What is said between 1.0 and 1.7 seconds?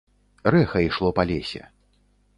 па лесе.